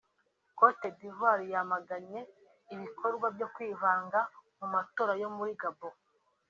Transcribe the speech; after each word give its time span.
Côte 0.59 0.85
d’Ivoire 0.97 1.39
yo 1.43 1.47
yamaganye 1.53 2.19
ibikorwa 2.73 3.27
byo 3.35 3.47
kwivanga 3.53 4.19
mu 4.59 4.67
matora 4.73 5.13
yo 5.21 5.29
muri 5.35 5.53
Gabon 5.61 5.93